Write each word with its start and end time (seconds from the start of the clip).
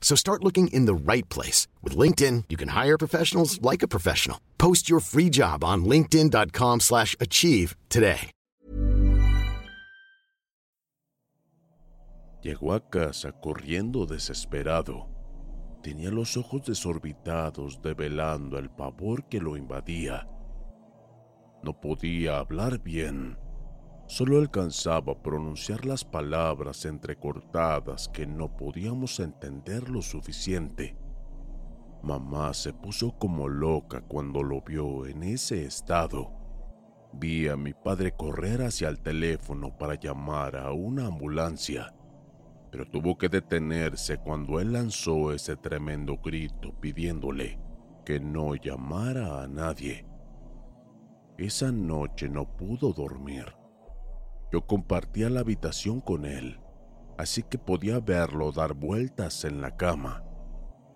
So 0.00 0.16
start 0.16 0.42
looking 0.42 0.66
in 0.72 0.86
the 0.86 0.94
right 0.94 1.28
place. 1.28 1.68
With 1.84 1.96
LinkedIn, 1.96 2.46
you 2.48 2.56
can 2.56 2.70
hire 2.70 2.98
professionals 2.98 3.62
like 3.62 3.84
a 3.84 3.88
professional. 3.88 4.38
Post 4.58 4.90
your 4.90 4.98
free 4.98 5.30
job 5.30 5.62
on 5.62 5.84
linkedin.com 5.84 6.80
slash 6.80 7.14
achieve 7.20 7.76
today. 7.88 8.32
Llegó 12.42 12.72
a 12.72 12.80
casa 12.80 13.32
corriendo 13.32 14.06
desesperado. 14.06 15.08
Tenía 15.82 16.10
los 16.10 16.38
ojos 16.38 16.64
desorbitados 16.64 17.82
develando 17.82 18.58
el 18.58 18.70
pavor 18.70 19.28
que 19.28 19.40
lo 19.40 19.56
invadía. 19.58 20.26
No 21.62 21.78
podía 21.78 22.38
hablar 22.38 22.82
bien 22.82 23.36
Solo 24.10 24.38
alcanzaba 24.38 25.12
a 25.12 25.22
pronunciar 25.22 25.86
las 25.86 26.04
palabras 26.04 26.84
entrecortadas 26.84 28.08
que 28.08 28.26
no 28.26 28.56
podíamos 28.56 29.20
entender 29.20 29.88
lo 29.88 30.02
suficiente. 30.02 30.96
Mamá 32.02 32.52
se 32.52 32.72
puso 32.72 33.16
como 33.16 33.46
loca 33.46 34.00
cuando 34.00 34.42
lo 34.42 34.62
vio 34.62 35.06
en 35.06 35.22
ese 35.22 35.64
estado. 35.64 36.32
Vi 37.12 37.46
a 37.46 37.56
mi 37.56 37.72
padre 37.72 38.10
correr 38.10 38.62
hacia 38.62 38.88
el 38.88 38.98
teléfono 38.98 39.78
para 39.78 39.94
llamar 39.94 40.56
a 40.56 40.72
una 40.72 41.06
ambulancia, 41.06 41.94
pero 42.72 42.90
tuvo 42.90 43.16
que 43.16 43.28
detenerse 43.28 44.18
cuando 44.18 44.58
él 44.58 44.72
lanzó 44.72 45.32
ese 45.32 45.54
tremendo 45.54 46.16
grito 46.16 46.72
pidiéndole 46.80 47.60
que 48.04 48.18
no 48.18 48.56
llamara 48.56 49.40
a 49.44 49.46
nadie. 49.46 50.04
Esa 51.38 51.70
noche 51.70 52.28
no 52.28 52.56
pudo 52.56 52.92
dormir. 52.92 53.59
Yo 54.52 54.66
compartía 54.66 55.30
la 55.30 55.40
habitación 55.40 56.00
con 56.00 56.24
él, 56.24 56.60
así 57.18 57.42
que 57.42 57.58
podía 57.58 58.00
verlo 58.00 58.50
dar 58.50 58.74
vueltas 58.74 59.44
en 59.44 59.60
la 59.60 59.76
cama, 59.76 60.24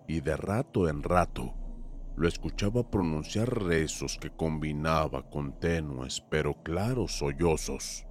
y 0.07 0.19
de 0.21 0.35
rato 0.35 0.89
en 0.89 1.03
rato 1.03 1.53
lo 2.17 2.27
escuchaba 2.27 2.89
pronunciar 2.89 3.63
rezos 3.63 4.17
que 4.17 4.29
combinaba 4.29 5.29
con 5.29 5.59
tenues 5.59 6.21
pero 6.29 6.61
claros 6.63 7.17
sollozos. 7.17 8.05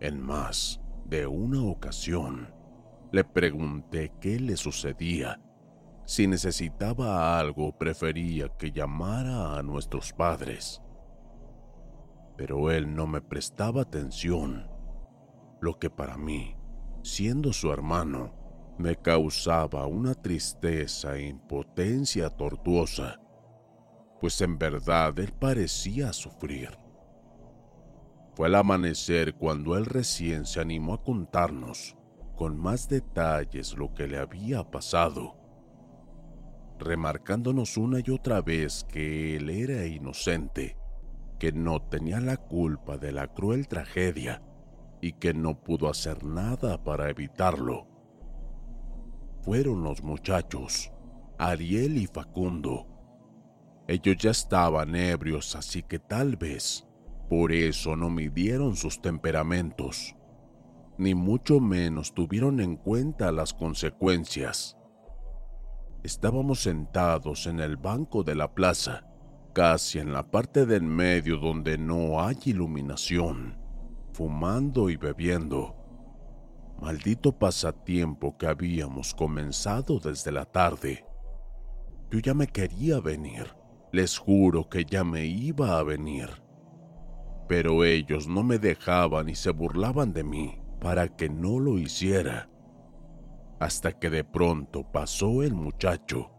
En 0.00 0.20
más 0.20 0.80
de 1.04 1.26
una 1.26 1.62
ocasión, 1.62 2.52
le 3.12 3.24
pregunté 3.24 4.12
qué 4.20 4.38
le 4.40 4.56
sucedía. 4.56 5.40
Si 6.06 6.26
necesitaba 6.26 7.38
algo, 7.38 7.76
prefería 7.76 8.48
que 8.56 8.72
llamara 8.72 9.58
a 9.58 9.62
nuestros 9.62 10.12
padres 10.12 10.82
pero 12.38 12.70
él 12.70 12.94
no 12.94 13.08
me 13.08 13.20
prestaba 13.20 13.82
atención, 13.82 14.70
lo 15.60 15.76
que 15.80 15.90
para 15.90 16.16
mí, 16.16 16.56
siendo 17.02 17.52
su 17.52 17.72
hermano, 17.72 18.32
me 18.78 18.94
causaba 18.94 19.86
una 19.86 20.14
tristeza 20.14 21.16
e 21.16 21.26
impotencia 21.26 22.30
tortuosa, 22.30 23.20
pues 24.20 24.40
en 24.40 24.56
verdad 24.56 25.18
él 25.18 25.32
parecía 25.32 26.12
sufrir. 26.12 26.78
Fue 28.36 28.46
al 28.46 28.54
amanecer 28.54 29.34
cuando 29.34 29.76
él 29.76 29.84
recién 29.84 30.46
se 30.46 30.60
animó 30.60 30.94
a 30.94 31.02
contarnos 31.02 31.96
con 32.36 32.56
más 32.56 32.88
detalles 32.88 33.76
lo 33.76 33.92
que 33.94 34.06
le 34.06 34.16
había 34.16 34.62
pasado, 34.62 35.34
remarcándonos 36.78 37.76
una 37.76 37.98
y 37.98 38.10
otra 38.12 38.40
vez 38.42 38.84
que 38.84 39.34
él 39.34 39.50
era 39.50 39.84
inocente 39.86 40.76
que 41.38 41.52
no 41.52 41.80
tenía 41.80 42.20
la 42.20 42.36
culpa 42.36 42.98
de 42.98 43.12
la 43.12 43.28
cruel 43.28 43.68
tragedia 43.68 44.42
y 45.00 45.12
que 45.12 45.32
no 45.32 45.60
pudo 45.60 45.88
hacer 45.88 46.24
nada 46.24 46.82
para 46.82 47.08
evitarlo. 47.08 47.86
Fueron 49.42 49.84
los 49.84 50.02
muchachos, 50.02 50.92
Ariel 51.38 51.96
y 51.96 52.06
Facundo. 52.06 52.86
Ellos 53.86 54.16
ya 54.18 54.32
estaban 54.32 54.96
ebrios, 54.96 55.54
así 55.54 55.82
que 55.82 55.98
tal 55.98 56.36
vez 56.36 56.86
por 57.30 57.52
eso 57.52 57.94
no 57.94 58.10
midieron 58.10 58.74
sus 58.74 59.00
temperamentos, 59.00 60.16
ni 60.98 61.14
mucho 61.14 61.60
menos 61.60 62.12
tuvieron 62.14 62.60
en 62.60 62.76
cuenta 62.76 63.30
las 63.32 63.54
consecuencias. 63.54 64.76
Estábamos 66.02 66.62
sentados 66.62 67.46
en 67.46 67.60
el 67.60 67.76
banco 67.76 68.24
de 68.24 68.34
la 68.34 68.52
plaza 68.54 69.07
casi 69.58 69.98
en 69.98 70.12
la 70.12 70.22
parte 70.22 70.66
del 70.66 70.84
medio 70.84 71.36
donde 71.36 71.76
no 71.76 72.22
hay 72.22 72.36
iluminación, 72.44 73.58
fumando 74.12 74.88
y 74.88 74.96
bebiendo. 74.96 75.74
Maldito 76.80 77.36
pasatiempo 77.36 78.38
que 78.38 78.46
habíamos 78.46 79.12
comenzado 79.12 79.98
desde 79.98 80.30
la 80.30 80.44
tarde. 80.44 81.04
Yo 82.08 82.20
ya 82.20 82.34
me 82.34 82.46
quería 82.46 83.00
venir, 83.00 83.48
les 83.90 84.16
juro 84.16 84.68
que 84.68 84.84
ya 84.84 85.02
me 85.02 85.26
iba 85.26 85.76
a 85.76 85.82
venir. 85.82 86.30
Pero 87.48 87.82
ellos 87.82 88.28
no 88.28 88.44
me 88.44 88.60
dejaban 88.60 89.28
y 89.28 89.34
se 89.34 89.50
burlaban 89.50 90.12
de 90.12 90.22
mí 90.22 90.62
para 90.80 91.08
que 91.08 91.28
no 91.28 91.58
lo 91.58 91.80
hiciera. 91.80 92.48
Hasta 93.58 93.90
que 93.90 94.08
de 94.08 94.22
pronto 94.22 94.84
pasó 94.84 95.42
el 95.42 95.54
muchacho. 95.54 96.30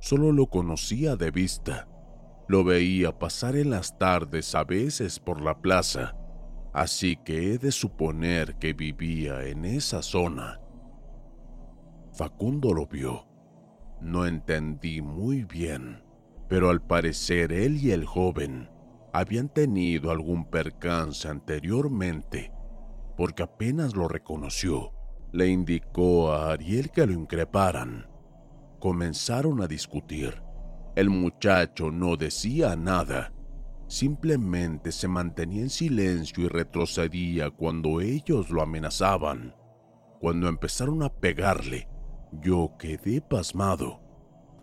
Solo 0.00 0.32
lo 0.32 0.48
conocía 0.48 1.14
de 1.14 1.30
vista 1.30 1.86
lo 2.48 2.64
veía 2.64 3.18
pasar 3.18 3.56
en 3.56 3.70
las 3.70 3.98
tardes 3.98 4.54
a 4.54 4.64
veces 4.64 5.18
por 5.20 5.40
la 5.40 5.60
plaza, 5.60 6.16
así 6.72 7.16
que 7.24 7.52
he 7.52 7.58
de 7.58 7.72
suponer 7.72 8.56
que 8.56 8.72
vivía 8.72 9.44
en 9.46 9.64
esa 9.64 10.02
zona. 10.02 10.60
Facundo 12.12 12.74
lo 12.74 12.86
vio. 12.86 13.26
No 14.00 14.26
entendí 14.26 15.00
muy 15.00 15.44
bien, 15.44 16.02
pero 16.48 16.70
al 16.70 16.82
parecer 16.82 17.52
él 17.52 17.76
y 17.76 17.92
el 17.92 18.04
joven 18.04 18.68
habían 19.12 19.48
tenido 19.48 20.10
algún 20.10 20.44
percance 20.46 21.28
anteriormente, 21.28 22.52
porque 23.16 23.44
apenas 23.44 23.94
lo 23.94 24.08
reconoció, 24.08 24.92
le 25.32 25.48
indicó 25.48 26.32
a 26.32 26.52
Ariel 26.52 26.90
que 26.90 27.06
lo 27.06 27.12
increparan. 27.12 28.08
Comenzaron 28.80 29.62
a 29.62 29.68
discutir 29.68 30.42
el 30.94 31.08
muchacho 31.08 31.90
no 31.90 32.16
decía 32.16 32.76
nada, 32.76 33.32
simplemente 33.86 34.92
se 34.92 35.08
mantenía 35.08 35.62
en 35.62 35.70
silencio 35.70 36.44
y 36.44 36.48
retrocedía 36.48 37.50
cuando 37.50 38.00
ellos 38.00 38.50
lo 38.50 38.62
amenazaban. 38.62 39.54
Cuando 40.20 40.48
empezaron 40.48 41.02
a 41.02 41.08
pegarle, 41.08 41.88
yo 42.40 42.74
quedé 42.78 43.20
pasmado. 43.20 44.00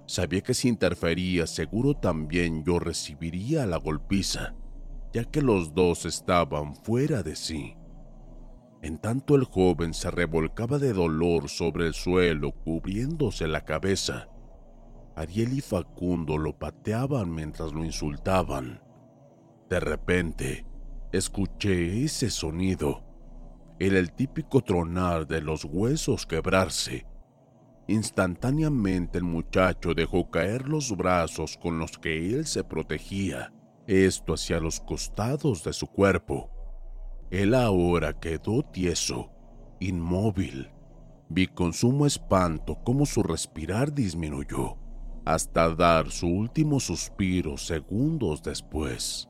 Sabía 0.06 0.42
que 0.42 0.54
si 0.54 0.70
interfería 0.70 1.46
seguro 1.46 1.96
también 1.96 2.64
yo 2.64 2.80
recibiría 2.80 3.66
la 3.66 3.78
golpiza, 3.78 4.56
ya 5.14 5.24
que 5.26 5.42
los 5.42 5.74
dos 5.74 6.06
estaban 6.06 6.76
fuera 6.76 7.22
de 7.22 7.36
sí. 7.36 7.76
En 8.82 8.98
tanto 8.98 9.36
el 9.36 9.44
joven 9.44 9.94
se 9.94 10.10
revolcaba 10.10 10.80
de 10.80 10.94
dolor 10.94 11.50
sobre 11.50 11.88
el 11.88 11.94
suelo 11.94 12.52
cubriéndose 12.52 13.48
la 13.48 13.66
cabeza. 13.66 14.30
Ariel 15.20 15.54
y 15.54 15.62
Facundo 15.62 16.38
lo 16.38 16.58
pateaban 16.58 17.34
mientras 17.36 17.74
lo 17.74 17.84
insultaban. 17.84 18.82
De 19.70 19.80
repente, 19.82 20.66
escuché 21.12 22.06
ese 22.06 22.30
sonido. 22.30 23.04
Era 23.80 24.00
el 24.00 24.14
típico 24.14 24.62
tronar 24.62 25.28
de 25.28 25.42
los 25.42 25.66
huesos 25.66 26.26
quebrarse. 26.26 27.06
Instantáneamente 27.88 29.18
el 29.18 29.26
muchacho 29.26 29.94
dejó 29.94 30.32
caer 30.32 30.70
los 30.70 30.96
brazos 30.96 31.58
con 31.58 31.80
los 31.80 31.98
que 31.98 32.34
él 32.34 32.46
se 32.46 32.64
protegía 32.64 33.52
esto 33.90 34.36
hacia 34.36 34.60
los 34.60 34.80
costados 34.80 35.64
de 35.64 35.74
su 35.74 35.88
cuerpo. 35.88 36.52
Él 37.32 37.56
ahora 37.56 38.14
quedó 38.20 38.62
tieso, 38.62 39.32
inmóvil. 39.80 40.72
Vi 41.28 41.48
con 41.48 41.74
sumo 41.74 42.06
espanto 42.06 42.78
cómo 42.86 43.06
su 43.06 43.24
respirar 43.24 43.92
disminuyó, 43.92 44.78
hasta 45.30 45.70
dar 45.76 46.10
su 46.10 46.26
último 46.26 46.80
suspiro 46.80 47.56
segundos 47.56 48.42
después. 48.42 49.30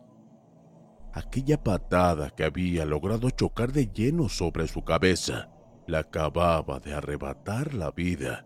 Aquella 1.12 1.62
patada 1.62 2.30
que 2.30 2.46
había 2.46 2.86
logrado 2.86 3.30
chocar 3.31 3.74
de 3.74 3.88
lleno 3.88 4.30
sobre 4.30 4.69
su 4.69 4.86
cabeza 4.86 5.50
le 5.88 5.98
acababa 5.98 6.80
de 6.80 6.94
arrebatar 6.94 7.74
la 7.74 7.92
vida. 7.92 8.46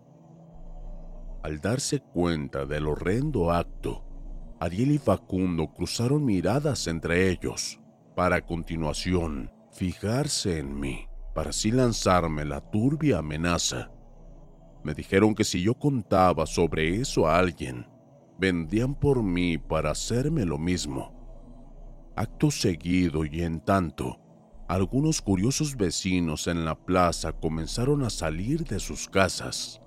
Al 1.44 1.60
darse 1.60 2.00
cuenta 2.00 2.66
del 2.66 2.88
horrendo 2.88 3.52
acto, 3.52 4.04
Ariel 4.58 4.90
y 4.90 4.98
Facundo 4.98 5.72
cruzaron 5.72 6.24
miradas 6.24 6.88
entre 6.88 7.30
ellos, 7.30 7.78
para 8.16 8.36
a 8.36 8.44
continuación 8.44 9.52
fijarse 9.70 10.58
en 10.58 10.80
mí, 10.80 11.06
para 11.36 11.50
así 11.50 11.70
lanzarme 11.70 12.44
la 12.44 12.60
turbia 12.60 13.18
amenaza. 13.18 13.92
Me 14.84 14.94
dijeron 14.94 15.34
que 15.34 15.44
si 15.44 15.62
yo 15.62 15.74
contaba 15.74 16.46
sobre 16.46 17.00
eso 17.00 17.26
a 17.26 17.38
alguien, 17.38 17.86
vendían 18.38 18.94
por 18.94 19.22
mí 19.22 19.58
para 19.58 19.90
hacerme 19.90 20.44
lo 20.44 20.58
mismo. 20.58 21.12
Acto 22.14 22.50
seguido 22.50 23.24
y 23.24 23.42
en 23.42 23.60
tanto, 23.60 24.20
algunos 24.68 25.20
curiosos 25.20 25.76
vecinos 25.76 26.46
en 26.46 26.64
la 26.64 26.76
plaza 26.76 27.32
comenzaron 27.32 28.04
a 28.04 28.10
salir 28.10 28.64
de 28.64 28.78
sus 28.78 29.08
casas 29.08 29.80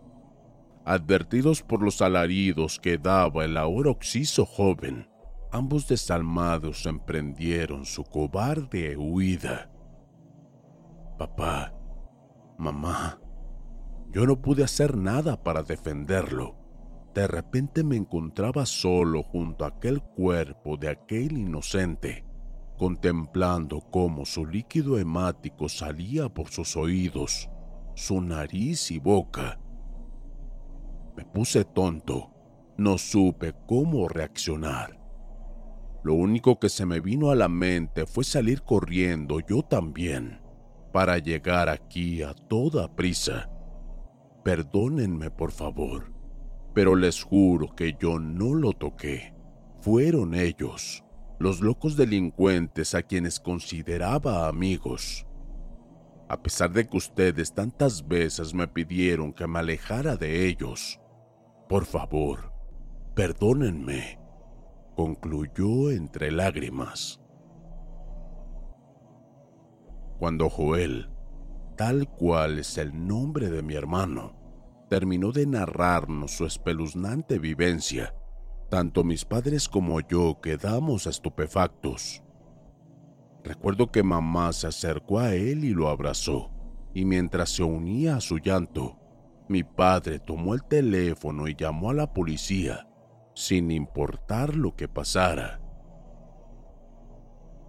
advertidos 0.87 1.63
por 1.63 1.83
los 1.83 2.01
alaridos 2.01 2.79
que 2.79 2.97
daba 2.97 3.43
el 3.43 3.57
ahora 3.57 3.91
oxiso 3.91 4.45
joven, 4.45 5.09
ambos 5.51 5.85
desalmados 5.85 6.85
emprendieron 6.85 7.85
su 7.85 8.05
cobarde 8.05 8.95
huida. 8.95 9.69
Papá, 11.17 11.73
mamá, 12.57 13.19
yo 14.11 14.25
no 14.25 14.41
pude 14.41 14.63
hacer 14.63 14.97
nada 14.97 15.43
para 15.43 15.63
defenderlo. 15.63 16.55
De 17.13 17.27
repente 17.27 17.83
me 17.83 17.95
encontraba 17.95 18.65
solo 18.65 19.23
junto 19.23 19.65
a 19.65 19.69
aquel 19.69 20.01
cuerpo 20.01 20.77
de 20.77 20.89
aquel 20.89 21.37
inocente, 21.37 22.25
contemplando 22.77 23.81
cómo 23.81 24.25
su 24.25 24.45
líquido 24.45 24.99
hemático 24.99 25.67
salía 25.67 26.29
por 26.29 26.49
sus 26.49 26.77
oídos, 26.77 27.49
su 27.95 28.21
nariz 28.21 28.91
y 28.91 28.99
boca 28.99 29.59
me 31.17 31.25
puse 31.25 31.65
tonto. 31.65 32.31
No 32.77 32.99
supe 32.99 33.55
cómo 33.65 34.07
reaccionar. 34.07 34.99
Lo 36.03 36.13
único 36.13 36.59
que 36.59 36.69
se 36.69 36.85
me 36.85 36.99
vino 36.99 37.31
a 37.31 37.35
la 37.35 37.49
mente 37.49 38.05
fue 38.05 38.23
salir 38.23 38.61
corriendo 38.61 39.39
yo 39.39 39.63
también, 39.63 40.39
para 40.93 41.17
llegar 41.17 41.69
aquí 41.69 42.21
a 42.21 42.35
toda 42.35 42.95
prisa. 42.95 43.49
Perdónenme, 44.47 45.29
por 45.29 45.51
favor, 45.51 46.09
pero 46.73 46.95
les 46.95 47.21
juro 47.21 47.75
que 47.75 47.97
yo 47.99 48.17
no 48.17 48.53
lo 48.53 48.71
toqué. 48.71 49.35
Fueron 49.81 50.33
ellos, 50.33 51.03
los 51.37 51.59
locos 51.59 51.97
delincuentes 51.97 52.95
a 52.95 53.03
quienes 53.03 53.41
consideraba 53.41 54.47
amigos. 54.47 55.27
A 56.29 56.41
pesar 56.41 56.71
de 56.71 56.87
que 56.87 56.95
ustedes 56.95 57.53
tantas 57.53 58.07
veces 58.07 58.53
me 58.53 58.69
pidieron 58.69 59.33
que 59.33 59.45
me 59.47 59.59
alejara 59.59 60.15
de 60.15 60.47
ellos, 60.47 60.97
por 61.67 61.83
favor, 61.83 62.53
perdónenme, 63.15 64.17
concluyó 64.95 65.91
entre 65.91 66.31
lágrimas. 66.31 67.19
Cuando 70.19 70.49
Joel, 70.49 71.09
tal 71.75 72.07
cual 72.07 72.59
es 72.59 72.77
el 72.77 73.07
nombre 73.07 73.49
de 73.49 73.61
mi 73.61 73.73
hermano, 73.73 74.36
terminó 74.89 75.31
de 75.31 75.45
narrarnos 75.45 76.31
su 76.31 76.45
espeluznante 76.45 77.39
vivencia, 77.39 78.13
tanto 78.69 79.03
mis 79.03 79.25
padres 79.25 79.67
como 79.67 79.99
yo 80.01 80.39
quedamos 80.41 81.07
estupefactos. 81.07 82.23
Recuerdo 83.43 83.91
que 83.91 84.03
mamá 84.03 84.51
se 84.53 84.67
acercó 84.67 85.19
a 85.19 85.33
él 85.33 85.63
y 85.63 85.69
lo 85.69 85.89
abrazó, 85.89 86.51
y 86.93 87.05
mientras 87.05 87.49
se 87.49 87.63
unía 87.63 88.17
a 88.17 88.21
su 88.21 88.37
llanto, 88.39 88.97
mi 89.47 89.63
padre 89.63 90.19
tomó 90.19 90.53
el 90.53 90.63
teléfono 90.63 91.47
y 91.47 91.55
llamó 91.55 91.91
a 91.91 91.93
la 91.93 92.13
policía, 92.13 92.87
sin 93.35 93.71
importar 93.71 94.55
lo 94.55 94.75
que 94.75 94.87
pasara. 94.87 95.61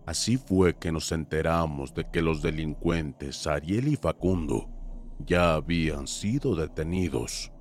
Así 0.07 0.39
fue 0.39 0.77
que 0.77 0.91
nos 0.91 1.13
enteramos 1.13 1.95
de 1.95 2.09
que 2.11 2.23
los 2.23 2.43
delincuentes 2.43 3.47
Ariel 3.47 3.89
y 3.89 3.97
Facundo 3.97 4.78
ya 5.25 5.55
habían 5.55 6.07
sido 6.07 6.55
detenidos. 6.55 7.53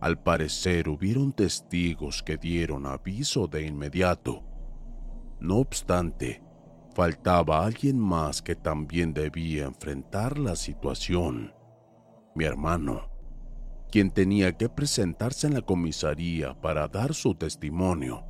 Al 0.00 0.22
parecer 0.22 0.88
hubieron 0.88 1.32
testigos 1.32 2.22
que 2.22 2.36
dieron 2.36 2.86
aviso 2.86 3.46
de 3.46 3.66
inmediato. 3.66 4.42
No 5.40 5.58
obstante, 5.58 6.42
faltaba 6.94 7.64
alguien 7.64 7.98
más 7.98 8.42
que 8.42 8.54
también 8.54 9.14
debía 9.14 9.64
enfrentar 9.64 10.38
la 10.38 10.56
situación. 10.56 11.54
Mi 12.34 12.44
hermano 12.44 13.12
quien 13.92 14.10
tenía 14.10 14.56
que 14.56 14.70
presentarse 14.70 15.46
en 15.46 15.52
la 15.52 15.60
comisaría 15.60 16.58
para 16.58 16.88
dar 16.88 17.12
su 17.12 17.34
testimonio, 17.34 18.24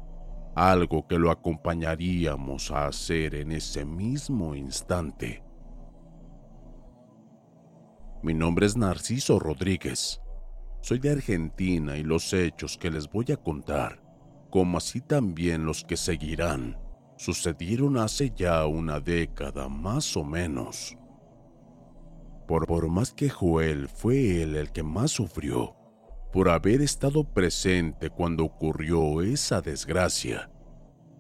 algo 0.57 1.07
que 1.07 1.17
lo 1.21 1.31
acompañaríamos 1.31 2.73
a 2.73 2.87
hacer 2.89 3.37
en 3.37 3.53
ese 3.53 3.85
mismo 3.85 4.57
instante. 4.57 5.45
Mi 8.25 8.35
nombre 8.35 8.67
es 8.67 8.77
Narciso 8.77 9.41
Rodríguez. 9.41 10.21
Soy 10.81 11.01
de 11.01 11.11
Argentina 11.11 11.97
y 11.97 12.05
los 12.05 12.33
hechos 12.33 12.79
que 12.79 12.89
les 12.89 13.11
voy 13.11 13.27
a 13.33 13.37
contar, 13.37 14.01
como 14.49 14.79
así 14.79 15.01
también 15.01 15.67
los 15.67 15.83
que 15.83 15.97
seguirán, 15.97 16.79
sucedieron 17.17 17.99
hace 17.99 18.31
ya 18.31 18.65
una 18.67 19.01
década 19.01 19.69
más 19.69 20.17
o 20.17 20.23
menos. 20.23 20.97
Por, 22.47 22.89
más 22.89 23.13
que 23.13 23.29
Joel 23.29 23.89
fue 23.89 24.41
él 24.41 24.55
el 24.55 24.71
que 24.71 24.85
más 24.85 25.11
sufrió, 25.11 25.75
por 26.33 26.49
haber 26.49 26.81
estado 26.81 27.25
presente 27.25 28.09
cuando 28.09 28.45
ocurrió 28.45 29.21
esa 29.23 29.61
desgracia. 29.61 30.49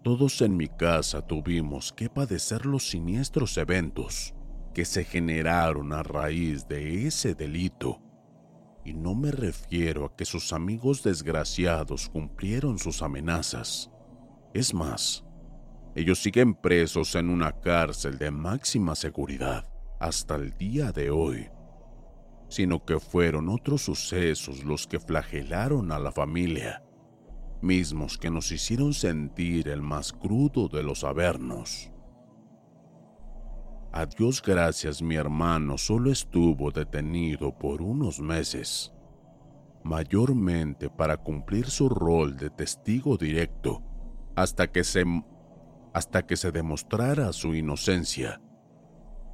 Todos 0.04 0.40
en 0.40 0.56
mi 0.56 0.68
casa 0.68 1.26
tuvimos 1.26 1.92
que 1.92 2.08
padecer 2.08 2.64
los 2.64 2.88
siniestros 2.88 3.56
eventos 3.58 4.36
que 4.72 4.84
se 4.84 5.04
generaron 5.04 5.92
a 5.92 6.02
raíz 6.02 6.66
de 6.68 7.06
ese 7.06 7.34
delito. 7.34 8.00
Y 8.84 8.94
no 8.94 9.14
me 9.14 9.30
refiero 9.30 10.06
a 10.06 10.16
que 10.16 10.24
sus 10.24 10.52
amigos 10.52 11.02
desgraciados 11.02 12.08
cumplieron 12.08 12.78
sus 12.78 13.02
amenazas. 13.02 13.90
Es 14.54 14.74
más, 14.74 15.24
ellos 15.94 16.20
siguen 16.20 16.54
presos 16.54 17.14
en 17.14 17.28
una 17.28 17.52
cárcel 17.52 18.18
de 18.18 18.30
máxima 18.30 18.94
seguridad 18.94 19.70
hasta 20.00 20.34
el 20.36 20.56
día 20.56 20.90
de 20.90 21.10
hoy, 21.10 21.48
sino 22.48 22.84
que 22.84 22.98
fueron 22.98 23.48
otros 23.48 23.82
sucesos 23.82 24.64
los 24.64 24.86
que 24.86 24.98
flagelaron 24.98 25.92
a 25.92 25.98
la 25.98 26.10
familia, 26.10 26.82
mismos 27.60 28.18
que 28.18 28.30
nos 28.30 28.50
hicieron 28.50 28.94
sentir 28.94 29.68
el 29.68 29.82
más 29.82 30.12
crudo 30.12 30.68
de 30.68 30.82
los 30.82 31.04
avernos. 31.04 31.92
A 33.92 34.06
Dios 34.06 34.40
gracias 34.42 35.02
mi 35.02 35.16
hermano 35.16 35.76
solo 35.76 36.10
estuvo 36.10 36.70
detenido 36.70 37.56
por 37.56 37.82
unos 37.82 38.20
meses, 38.20 38.92
mayormente 39.84 40.88
para 40.88 41.16
cumplir 41.16 41.66
su 41.66 41.88
rol 41.88 42.36
de 42.36 42.50
testigo 42.50 43.16
directo, 43.16 43.82
hasta 44.34 44.72
que 44.72 44.82
se, 44.82 45.04
hasta 45.92 46.26
que 46.26 46.36
se 46.36 46.50
demostrara 46.50 47.32
su 47.32 47.54
inocencia 47.54 48.40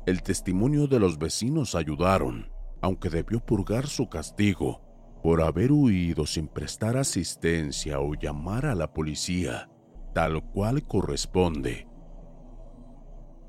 el 0.09 0.23
testimonio 0.23 0.87
de 0.87 0.99
los 0.99 1.19
vecinos 1.19 1.75
ayudaron, 1.75 2.51
aunque 2.81 3.11
debió 3.11 3.41
purgar 3.41 3.87
su 3.87 4.09
castigo 4.09 4.81
por 5.23 5.43
haber 5.43 5.71
huido 5.71 6.25
sin 6.25 6.49
prestar 6.49 6.97
asistencia 6.97 8.01
o 8.01 8.15
llamar 8.15 8.65
a 8.65 8.75
la 8.75 8.91
policía, 8.91 9.69
tal 10.15 10.43
cual 10.43 10.83
corresponde. 10.83 11.88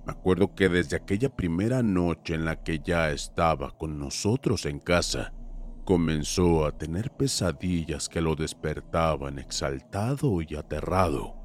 Me 0.09 0.13
acuerdo 0.13 0.55
que 0.55 0.69
desde 0.69 0.95
aquella 0.95 1.29
primera 1.29 1.83
noche 1.83 2.33
en 2.33 2.43
la 2.43 2.63
que 2.63 2.79
ya 2.79 3.11
estaba 3.11 3.77
con 3.77 3.99
nosotros 3.99 4.65
en 4.65 4.79
casa, 4.79 5.35
comenzó 5.85 6.65
a 6.65 6.75
tener 6.75 7.11
pesadillas 7.11 8.09
que 8.09 8.19
lo 8.19 8.33
despertaban 8.33 9.37
exaltado 9.37 10.41
y 10.41 10.55
aterrado. 10.55 11.35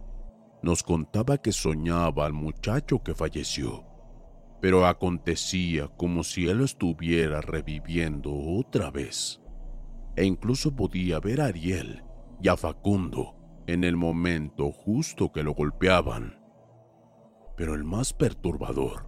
Nos 0.63 0.83
contaba 0.83 1.37
que 1.37 1.53
soñaba 1.53 2.25
al 2.25 2.33
muchacho 2.33 3.03
que 3.03 3.15
falleció 3.15 3.85
pero 4.63 4.87
acontecía 4.87 5.89
como 5.89 6.25
si 6.25 6.49
él 6.49 6.57
lo 6.57 6.65
estuviera 6.65 7.43
reviviendo 7.43 8.35
otra 8.35 8.91
vez. 8.91 9.43
E 10.17 10.25
incluso 10.25 10.75
podía 10.75 11.21
ver 11.21 11.43
a 11.43 11.47
Ariel 11.49 12.03
y 12.41 12.49
a 12.49 12.57
Facundo 12.57 13.37
en 13.67 13.85
el 13.85 13.97
momento 13.97 14.73
justo 14.73 15.31
que 15.33 15.43
lo 15.43 15.53
golpeaban, 15.53 16.44
Pero 17.57 17.75
el 17.75 17.85
más 17.85 18.13
perturbador 18.13 19.07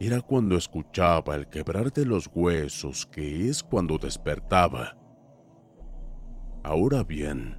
era 0.00 0.20
cuando 0.20 0.56
escuchaba 0.56 1.34
el 1.34 1.48
quebrar 1.48 1.92
de 1.92 2.04
los 2.04 2.30
huesos, 2.32 3.06
que 3.06 3.48
es 3.48 3.62
cuando 3.62 3.98
despertaba. 3.98 4.96
Ahora 6.62 7.02
bien, 7.02 7.58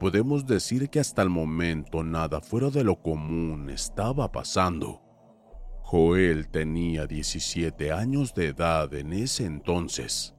podemos 0.00 0.46
decir 0.46 0.88
que 0.88 0.98
hasta 0.98 1.22
el 1.22 1.28
momento 1.28 2.02
nada 2.02 2.40
fuera 2.40 2.70
de 2.70 2.82
lo 2.82 3.00
común 3.00 3.70
estaba 3.70 4.32
pasando. 4.32 5.02
Joel 5.82 6.48
tenía 6.48 7.06
17 7.06 7.92
años 7.92 8.34
de 8.34 8.48
edad 8.48 8.92
en 8.94 9.12
ese 9.12 9.44
entonces, 9.44 10.34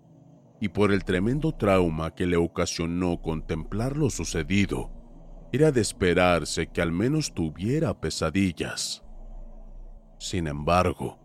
y 0.60 0.70
por 0.70 0.92
el 0.92 1.04
tremendo 1.04 1.52
trauma 1.52 2.14
que 2.16 2.26
le 2.26 2.38
ocasionó 2.38 3.22
contemplar 3.22 3.98
lo 3.98 4.10
sucedido, 4.10 4.92
era 5.52 5.72
de 5.72 5.82
esperarse 5.82 6.68
que 6.68 6.82
al 6.82 6.92
menos 6.92 7.34
tuviera 7.34 8.00
pesadillas. 8.00 9.04
Sin 10.22 10.46
embargo, 10.46 11.18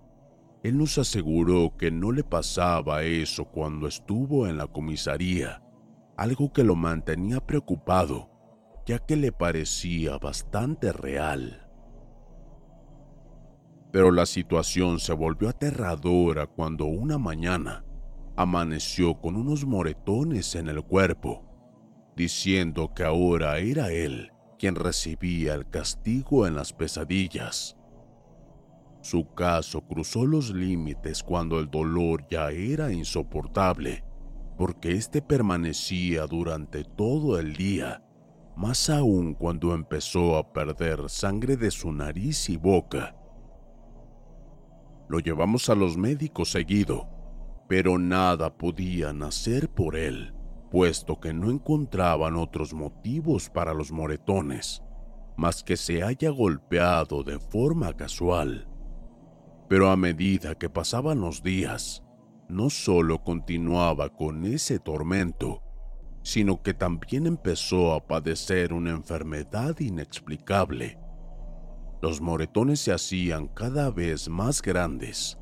él 0.62 0.78
nos 0.78 0.96
aseguró 0.96 1.76
que 1.76 1.90
no 1.90 2.12
le 2.12 2.24
pasaba 2.24 3.02
eso 3.02 3.44
cuando 3.44 3.88
estuvo 3.88 4.46
en 4.46 4.56
la 4.56 4.68
comisaría, 4.68 5.62
algo 6.16 6.50
que 6.50 6.64
lo 6.64 6.76
mantenía 6.76 7.40
preocupado, 7.40 8.30
ya 8.86 8.98
que 8.98 9.16
le 9.16 9.32
parecía 9.32 10.16
bastante 10.16 10.94
real. 10.94 11.68
Pero 13.92 14.10
la 14.12 14.24
situación 14.24 14.98
se 14.98 15.12
volvió 15.12 15.50
aterradora 15.50 16.46
cuando 16.46 16.86
una 16.86 17.18
mañana 17.18 17.84
amaneció 18.34 19.20
con 19.20 19.36
unos 19.36 19.66
moretones 19.66 20.54
en 20.54 20.68
el 20.68 20.82
cuerpo, 20.82 21.44
diciendo 22.16 22.94
que 22.94 23.04
ahora 23.04 23.58
era 23.58 23.90
él 23.90 24.32
quien 24.58 24.74
recibía 24.74 25.52
el 25.52 25.68
castigo 25.68 26.46
en 26.46 26.54
las 26.54 26.72
pesadillas. 26.72 27.76
Su 29.08 29.32
caso 29.34 29.82
cruzó 29.82 30.26
los 30.26 30.50
límites 30.50 31.22
cuando 31.22 31.60
el 31.60 31.70
dolor 31.70 32.26
ya 32.28 32.50
era 32.50 32.92
insoportable, 32.92 34.02
porque 34.58 34.94
éste 34.94 35.22
permanecía 35.22 36.26
durante 36.26 36.82
todo 36.82 37.38
el 37.38 37.54
día, 37.54 38.02
más 38.56 38.90
aún 38.90 39.34
cuando 39.34 39.76
empezó 39.76 40.36
a 40.36 40.52
perder 40.52 41.08
sangre 41.08 41.56
de 41.56 41.70
su 41.70 41.92
nariz 41.92 42.48
y 42.48 42.56
boca. 42.56 43.14
Lo 45.08 45.20
llevamos 45.20 45.70
a 45.70 45.76
los 45.76 45.96
médicos 45.96 46.50
seguido, 46.50 47.08
pero 47.68 48.00
nada 48.00 48.58
podían 48.58 49.22
hacer 49.22 49.68
por 49.68 49.94
él, 49.94 50.34
puesto 50.68 51.20
que 51.20 51.32
no 51.32 51.52
encontraban 51.52 52.34
otros 52.34 52.74
motivos 52.74 53.50
para 53.50 53.72
los 53.72 53.92
moretones, 53.92 54.82
más 55.36 55.62
que 55.62 55.76
se 55.76 56.02
haya 56.02 56.30
golpeado 56.30 57.22
de 57.22 57.38
forma 57.38 57.92
casual. 57.92 58.66
Pero 59.68 59.90
a 59.90 59.96
medida 59.96 60.54
que 60.54 60.70
pasaban 60.70 61.20
los 61.20 61.42
días, 61.42 62.02
no 62.48 62.70
solo 62.70 63.24
continuaba 63.24 64.10
con 64.10 64.44
ese 64.44 64.78
tormento, 64.78 65.62
sino 66.22 66.62
que 66.62 66.74
también 66.74 67.26
empezó 67.26 67.92
a 67.92 68.06
padecer 68.06 68.72
una 68.72 68.90
enfermedad 68.90 69.78
inexplicable. 69.80 70.98
Los 72.02 72.20
moretones 72.20 72.80
se 72.80 72.92
hacían 72.92 73.48
cada 73.48 73.90
vez 73.90 74.28
más 74.28 74.62
grandes, 74.62 75.38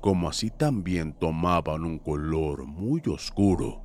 como 0.00 0.28
así 0.28 0.50
también 0.50 1.12
tomaban 1.12 1.84
un 1.84 1.98
color 1.98 2.66
muy 2.66 3.02
oscuro, 3.06 3.82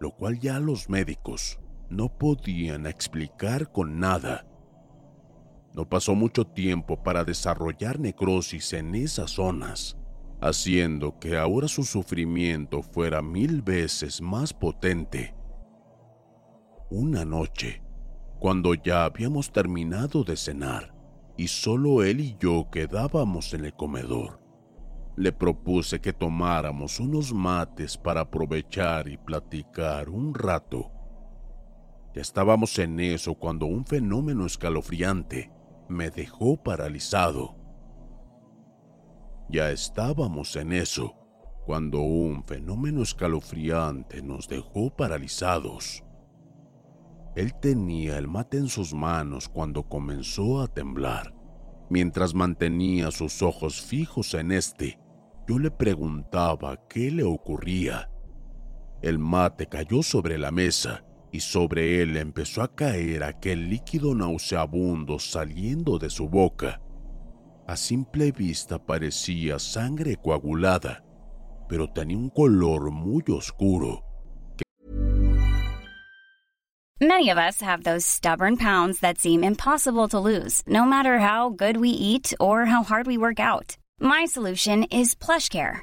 lo 0.00 0.10
cual 0.10 0.38
ya 0.38 0.58
los 0.58 0.88
médicos 0.88 1.58
no 1.88 2.08
podían 2.08 2.86
explicar 2.86 3.70
con 3.70 4.00
nada 4.00 4.46
no 5.74 5.88
pasó 5.88 6.14
mucho 6.14 6.46
tiempo 6.46 7.02
para 7.02 7.24
desarrollar 7.24 7.98
necrosis 7.98 8.72
en 8.72 8.94
esas 8.94 9.32
zonas, 9.32 9.98
haciendo 10.40 11.18
que 11.18 11.36
ahora 11.36 11.66
su 11.66 11.82
sufrimiento 11.82 12.82
fuera 12.82 13.20
mil 13.20 13.60
veces 13.60 14.22
más 14.22 14.54
potente. 14.54 15.34
Una 16.90 17.24
noche, 17.24 17.82
cuando 18.38 18.74
ya 18.74 19.04
habíamos 19.04 19.52
terminado 19.52 20.22
de 20.22 20.36
cenar 20.36 20.94
y 21.36 21.48
solo 21.48 22.04
él 22.04 22.20
y 22.20 22.36
yo 22.38 22.68
quedábamos 22.70 23.52
en 23.52 23.64
el 23.64 23.74
comedor, 23.74 24.40
le 25.16 25.32
propuse 25.32 26.00
que 26.00 26.12
tomáramos 26.12 27.00
unos 27.00 27.32
mates 27.32 27.96
para 27.96 28.20
aprovechar 28.20 29.08
y 29.08 29.16
platicar 29.16 30.08
un 30.08 30.34
rato. 30.34 30.92
Ya 32.14 32.22
estábamos 32.22 32.78
en 32.78 33.00
eso 33.00 33.34
cuando 33.34 33.66
un 33.66 33.84
fenómeno 33.84 34.46
escalofriante 34.46 35.50
me 35.88 36.10
dejó 36.10 36.56
paralizado. 36.62 37.56
Ya 39.48 39.70
estábamos 39.70 40.56
en 40.56 40.72
eso 40.72 41.14
cuando 41.64 42.00
un 42.00 42.44
fenómeno 42.44 43.02
escalofriante 43.02 44.22
nos 44.22 44.48
dejó 44.48 44.90
paralizados. 44.94 46.04
Él 47.36 47.54
tenía 47.60 48.18
el 48.18 48.28
mate 48.28 48.58
en 48.58 48.68
sus 48.68 48.94
manos 48.94 49.48
cuando 49.48 49.88
comenzó 49.88 50.60
a 50.60 50.68
temblar. 50.68 51.34
Mientras 51.90 52.34
mantenía 52.34 53.10
sus 53.10 53.42
ojos 53.42 53.80
fijos 53.80 54.34
en 54.34 54.52
este, 54.52 54.98
yo 55.46 55.58
le 55.58 55.70
preguntaba 55.70 56.86
qué 56.88 57.10
le 57.10 57.24
ocurría. 57.24 58.10
El 59.02 59.18
mate 59.18 59.66
cayó 59.66 60.02
sobre 60.02 60.38
la 60.38 60.50
mesa 60.50 61.04
y 61.34 61.40
sobre 61.40 62.00
él 62.00 62.16
empezó 62.16 62.62
a 62.62 62.72
caer 62.76 63.24
aquel 63.24 63.68
líquido 63.68 64.14
nauseabundo 64.14 65.18
saliendo 65.18 65.98
de 65.98 66.08
su 66.08 66.28
boca. 66.28 66.80
A 67.66 67.76
simple 67.76 68.30
vista 68.30 68.78
parecía 68.78 69.58
sangre 69.58 70.16
coagulada, 70.16 71.04
pero 71.68 71.88
tenía 71.88 72.16
un 72.16 72.30
color 72.30 72.92
muy 72.92 73.24
oscuro. 73.30 74.04
Many 77.00 77.30
of 77.30 77.36
us 77.36 77.60
have 77.60 77.82
those 77.82 78.06
stubborn 78.06 78.56
pounds 78.56 79.00
that 79.00 79.18
seem 79.18 79.42
impossible 79.42 80.06
to 80.10 80.20
lose, 80.20 80.62
no 80.68 80.84
matter 80.84 81.18
how 81.18 81.50
good 81.50 81.76
we 81.78 81.88
eat 81.88 82.32
or 82.38 82.66
how 82.66 82.84
hard 82.84 83.08
we 83.08 83.18
work 83.18 83.40
out. 83.40 83.76
My 83.98 84.24
solution 84.26 84.84
is 84.84 85.16
PlushCare. 85.16 85.82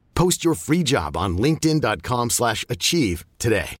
Post 0.21 0.43
your 0.43 0.55
free 0.55 0.83
on 1.15 1.37
linkedin.com/achieve 1.37 3.25
today. 3.39 3.75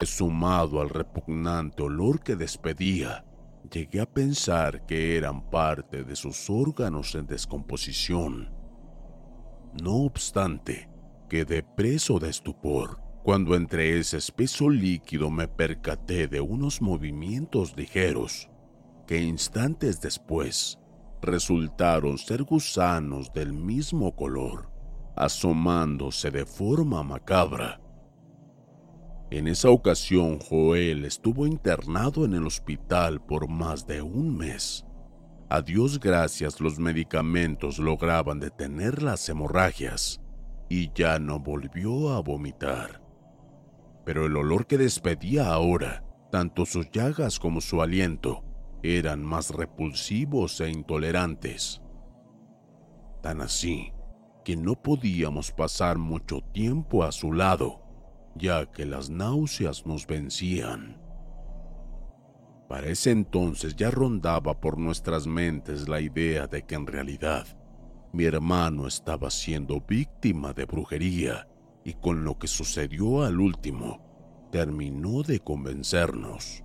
Sumado 0.00 0.80
al 0.80 0.90
repugnante 0.90 1.82
olor 1.82 2.20
que 2.20 2.36
despedía, 2.36 3.24
llegué 3.68 4.00
a 4.00 4.06
pensar 4.06 4.86
que 4.86 5.16
eran 5.16 5.50
parte 5.50 6.04
de 6.04 6.14
sus 6.14 6.48
órganos 6.48 7.16
en 7.16 7.26
descomposición. 7.26 8.48
No 9.82 10.04
obstante, 10.04 10.88
quedé 11.28 11.64
preso 11.64 12.20
de 12.20 12.30
estupor 12.30 13.00
cuando 13.24 13.56
entre 13.56 13.98
ese 13.98 14.18
espeso 14.18 14.70
líquido 14.70 15.30
me 15.30 15.48
percaté 15.48 16.28
de 16.28 16.40
unos 16.40 16.80
movimientos 16.80 17.76
ligeros 17.76 18.48
que 19.08 19.20
instantes 19.20 20.00
después 20.00 20.78
resultaron 21.22 22.18
ser 22.18 22.42
gusanos 22.42 23.32
del 23.32 23.52
mismo 23.52 24.14
color, 24.14 24.70
asomándose 25.16 26.30
de 26.30 26.44
forma 26.46 27.02
macabra. 27.02 27.80
En 29.30 29.48
esa 29.48 29.70
ocasión 29.70 30.38
Joel 30.38 31.04
estuvo 31.04 31.46
internado 31.46 32.24
en 32.24 32.34
el 32.34 32.46
hospital 32.46 33.20
por 33.20 33.48
más 33.48 33.86
de 33.86 34.02
un 34.02 34.36
mes. 34.36 34.84
A 35.48 35.62
Dios 35.62 35.98
gracias 35.98 36.60
los 36.60 36.78
medicamentos 36.78 37.78
lograban 37.78 38.40
detener 38.40 39.02
las 39.02 39.28
hemorragias 39.28 40.20
y 40.68 40.92
ya 40.92 41.18
no 41.18 41.40
volvió 41.40 42.12
a 42.12 42.20
vomitar. 42.20 43.02
Pero 44.04 44.26
el 44.26 44.36
olor 44.36 44.66
que 44.66 44.78
despedía 44.78 45.52
ahora 45.52 46.06
Tanto 46.30 46.66
sus 46.66 46.90
llagas 46.90 47.38
como 47.38 47.60
su 47.60 47.80
aliento 47.80 48.42
eran 48.86 49.22
más 49.22 49.50
repulsivos 49.50 50.60
e 50.60 50.70
intolerantes. 50.70 51.82
Tan 53.22 53.40
así 53.40 53.92
que 54.44 54.56
no 54.56 54.80
podíamos 54.80 55.50
pasar 55.50 55.98
mucho 55.98 56.40
tiempo 56.52 57.02
a 57.02 57.10
su 57.10 57.32
lado, 57.32 57.82
ya 58.36 58.70
que 58.70 58.86
las 58.86 59.10
náuseas 59.10 59.86
nos 59.86 60.06
vencían. 60.06 61.02
Para 62.68 62.88
ese 62.88 63.10
entonces 63.10 63.74
ya 63.76 63.90
rondaba 63.90 64.60
por 64.60 64.78
nuestras 64.78 65.26
mentes 65.26 65.88
la 65.88 66.00
idea 66.00 66.46
de 66.46 66.62
que 66.62 66.74
en 66.74 66.86
realidad 66.86 67.46
mi 68.12 68.24
hermano 68.24 68.86
estaba 68.86 69.30
siendo 69.30 69.80
víctima 69.80 70.52
de 70.52 70.64
brujería 70.64 71.48
y 71.84 71.94
con 71.94 72.24
lo 72.24 72.38
que 72.38 72.48
sucedió 72.48 73.22
al 73.22 73.40
último 73.40 74.48
terminó 74.50 75.22
de 75.22 75.40
convencernos. 75.40 76.64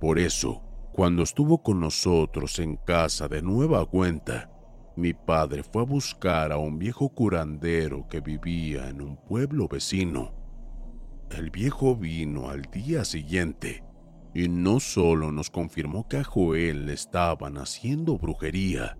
Por 0.00 0.18
eso, 0.18 0.62
cuando 0.94 1.24
estuvo 1.24 1.60
con 1.60 1.80
nosotros 1.80 2.60
en 2.60 2.76
casa 2.76 3.26
de 3.26 3.42
nueva 3.42 3.84
cuenta, 3.84 4.48
mi 4.94 5.12
padre 5.12 5.64
fue 5.64 5.82
a 5.82 5.86
buscar 5.86 6.52
a 6.52 6.56
un 6.56 6.78
viejo 6.78 7.08
curandero 7.08 8.06
que 8.08 8.20
vivía 8.20 8.88
en 8.88 9.02
un 9.02 9.16
pueblo 9.16 9.66
vecino. 9.66 10.32
El 11.30 11.50
viejo 11.50 11.96
vino 11.96 12.48
al 12.48 12.62
día 12.70 13.04
siguiente 13.04 13.82
y 14.34 14.48
no 14.48 14.78
solo 14.78 15.32
nos 15.32 15.50
confirmó 15.50 16.06
que 16.06 16.18
a 16.18 16.22
Joel 16.22 16.86
le 16.86 16.92
estaban 16.92 17.58
haciendo 17.58 18.16
brujería, 18.16 18.96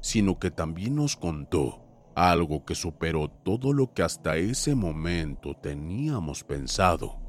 sino 0.00 0.40
que 0.40 0.50
también 0.50 0.96
nos 0.96 1.14
contó 1.14 1.84
algo 2.16 2.64
que 2.64 2.74
superó 2.74 3.28
todo 3.30 3.72
lo 3.72 3.92
que 3.94 4.02
hasta 4.02 4.36
ese 4.36 4.74
momento 4.74 5.54
teníamos 5.54 6.42
pensado. 6.42 7.27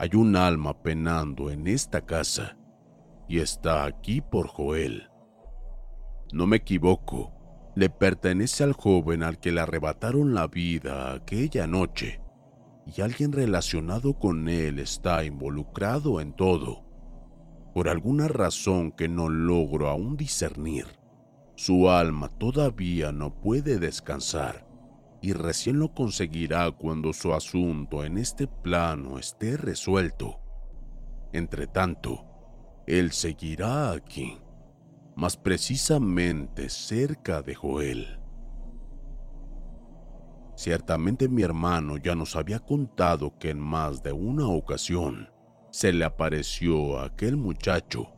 Hay 0.00 0.10
un 0.14 0.36
alma 0.36 0.80
penando 0.80 1.50
en 1.50 1.66
esta 1.66 2.06
casa 2.06 2.56
y 3.26 3.40
está 3.40 3.84
aquí 3.84 4.20
por 4.20 4.46
Joel. 4.46 5.10
No 6.32 6.46
me 6.46 6.58
equivoco, 6.58 7.32
le 7.74 7.90
pertenece 7.90 8.62
al 8.62 8.74
joven 8.74 9.24
al 9.24 9.40
que 9.40 9.50
le 9.50 9.60
arrebataron 9.60 10.34
la 10.34 10.46
vida 10.46 11.14
aquella 11.14 11.66
noche 11.66 12.20
y 12.86 13.00
alguien 13.00 13.32
relacionado 13.32 14.14
con 14.14 14.48
él 14.48 14.78
está 14.78 15.24
involucrado 15.24 16.20
en 16.20 16.32
todo. 16.32 16.84
Por 17.74 17.88
alguna 17.88 18.28
razón 18.28 18.92
que 18.92 19.08
no 19.08 19.28
logro 19.28 19.88
aún 19.88 20.16
discernir, 20.16 20.86
su 21.56 21.90
alma 21.90 22.28
todavía 22.28 23.10
no 23.10 23.34
puede 23.40 23.80
descansar 23.80 24.67
y 25.20 25.32
recién 25.32 25.78
lo 25.78 25.92
conseguirá 25.94 26.70
cuando 26.70 27.12
su 27.12 27.32
asunto 27.32 28.04
en 28.04 28.18
este 28.18 28.46
plano 28.46 29.18
esté 29.18 29.56
resuelto. 29.56 30.40
Entre 31.32 31.66
tanto, 31.66 32.24
él 32.86 33.12
seguirá 33.12 33.92
aquí, 33.92 34.38
más 35.16 35.36
precisamente 35.36 36.70
cerca 36.70 37.42
de 37.42 37.54
Joel. 37.54 38.18
Ciertamente 40.54 41.28
mi 41.28 41.42
hermano 41.42 41.98
ya 41.98 42.14
nos 42.14 42.34
había 42.34 42.58
contado 42.58 43.38
que 43.38 43.50
en 43.50 43.60
más 43.60 44.02
de 44.02 44.12
una 44.12 44.48
ocasión 44.48 45.28
se 45.70 45.92
le 45.92 46.04
apareció 46.04 46.98
aquel 46.98 47.36
muchacho. 47.36 48.12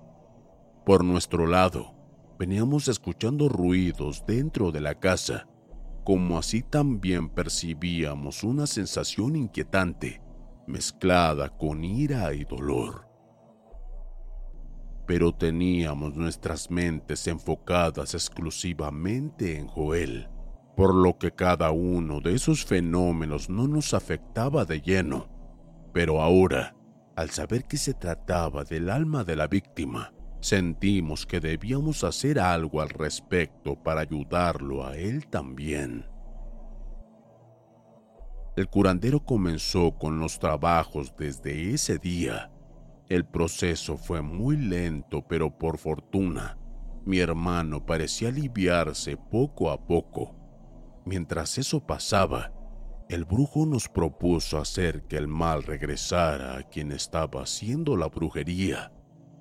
Por 0.87 1.05
nuestro 1.05 1.47
lado, 1.47 1.95
veníamos 2.39 2.89
escuchando 2.89 3.49
ruidos 3.49 4.25
dentro 4.27 4.73
de 4.73 4.81
la 4.81 4.95
casa, 4.95 5.47
como 6.05 6.39
así 6.39 6.63
también 6.63 7.29
percibíamos 7.29 8.45
una 8.45 8.67
sensación 8.67 9.37
inquietante, 9.37 10.21
mezclada 10.67 11.49
con 11.49 11.85
ira 11.85 12.33
y 12.35 12.45
dolor. 12.45 13.07
Pero 15.07 15.33
teníamos 15.33 16.15
nuestras 16.15 16.71
mentes 16.71 17.27
enfocadas 17.27 18.15
exclusivamente 18.15 19.59
en 19.59 19.67
Joel 19.67 20.29
por 20.81 20.95
lo 20.95 21.19
que 21.19 21.31
cada 21.31 21.73
uno 21.73 22.23
de 22.23 22.35
esos 22.35 22.65
fenómenos 22.65 23.51
no 23.51 23.69
nos 23.69 23.93
afectaba 23.93 24.65
de 24.65 24.81
lleno. 24.81 25.29
Pero 25.93 26.23
ahora, 26.23 26.75
al 27.17 27.29
saber 27.29 27.65
que 27.65 27.77
se 27.77 27.93
trataba 27.93 28.65
del 28.65 28.89
alma 28.89 29.23
de 29.23 29.37
la 29.37 29.47
víctima, 29.47 30.15
sentimos 30.41 31.27
que 31.27 31.41
debíamos 31.41 32.05
hacer 32.05 32.39
algo 32.39 32.81
al 32.81 32.89
respecto 32.89 33.77
para 33.77 34.01
ayudarlo 34.01 34.87
a 34.87 34.97
él 34.97 35.27
también. 35.29 36.07
El 38.57 38.69
curandero 38.69 39.25
comenzó 39.25 39.97
con 39.99 40.19
los 40.19 40.39
trabajos 40.39 41.15
desde 41.17 41.73
ese 41.73 41.99
día. 41.99 42.51
El 43.09 43.25
proceso 43.25 43.97
fue 43.97 44.23
muy 44.23 44.57
lento, 44.57 45.25
pero 45.27 45.57
por 45.57 45.79
fortuna, 45.79 46.59
mi 47.05 47.19
hermano 47.19 47.87
parecía 47.87 48.29
aliviarse 48.29 49.17
poco 49.17 49.71
a 49.71 49.87
poco 49.87 50.41
Mientras 51.05 51.59
eso 51.59 51.81
pasaba, 51.81 52.53
el 53.09 53.25
brujo 53.25 53.67
nos 53.67 53.89
propuso 53.89 54.59
hacer 54.59 55.03
que 55.09 55.17
el 55.17 55.27
mal 55.27 55.63
regresara 55.63 56.59
a 56.59 56.63
quien 56.63 56.93
estaba 56.93 57.43
haciendo 57.43 57.97
la 57.97 58.07
brujería, 58.07 58.93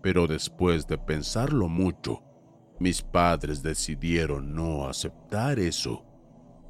pero 0.02 0.28
después 0.28 0.88
de 0.88 0.98
pensarlo 0.98 1.68
mucho, 1.68 2.24
mis 2.80 3.02
padres 3.02 3.62
decidieron 3.62 4.56
no 4.56 4.88
aceptar 4.88 5.60
eso, 5.60 6.06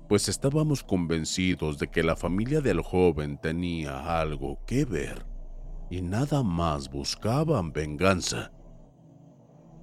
pues 0.07 0.27
estábamos 0.27 0.83
convencidos 0.83 1.77
de 1.77 1.87
que 1.87 2.01
la 2.01 2.15
familia 2.15 2.61
del 2.61 2.81
joven 2.81 3.37
tenía 3.37 4.19
algo 4.19 4.59
que 4.65 4.85
ver 4.85 5.25
y 5.91 6.01
nada 6.01 6.41
más 6.41 6.89
buscaban 6.89 7.71
venganza. 7.71 8.51